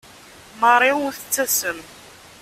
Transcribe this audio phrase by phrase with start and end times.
[0.61, 1.79] Marie ur tettasem.